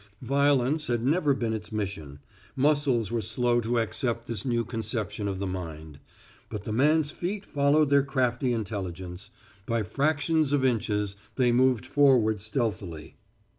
Violence 0.23 0.87
had 0.87 1.05
never 1.05 1.35
been 1.35 1.53
its 1.53 1.71
mission; 1.71 2.21
muscles 2.55 3.11
were 3.11 3.21
slow 3.21 3.61
to 3.61 3.77
accept 3.77 4.25
this 4.25 4.43
new 4.43 4.65
conception 4.65 5.27
of 5.27 5.37
the 5.37 5.45
mind. 5.45 5.99
But 6.49 6.63
the 6.63 6.71
man's 6.71 7.11
feet 7.11 7.45
followed 7.45 7.91
their 7.91 8.01
crafty 8.01 8.51
intelligence; 8.51 9.29
by 9.67 9.83
fractions 9.83 10.53
of 10.53 10.65
inches 10.65 11.17
they 11.35 11.51
moved 11.51 11.85
forward 11.85 12.41
stealthily. 12.41 13.15